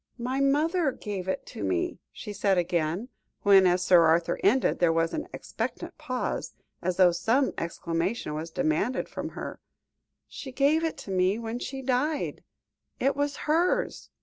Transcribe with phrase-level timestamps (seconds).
[0.17, 3.09] "My mother gave it to me," she said again,
[3.43, 8.49] when as Sir Arthur ended, there was an expectant pause, as though some explanation was
[8.49, 9.59] demanded from her;
[10.27, 12.43] "she gave it to me when she died
[12.99, 14.09] it was hers."